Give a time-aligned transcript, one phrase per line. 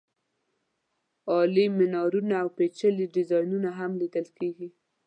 [1.31, 4.69] عالي مېنارونه او پېچلي ډیزاینونه هم لیدل کېږي.